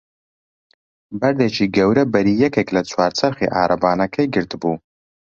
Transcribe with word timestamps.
بەردێکی 1.19 1.71
گەورە 1.75 2.03
بەری 2.13 2.39
یەکێک 2.43 2.67
لە 2.75 2.81
چوار 2.89 3.11
چەرخی 3.19 3.53
عەرەبانەکەی 3.57 4.31
گرتبوو. 4.35 4.75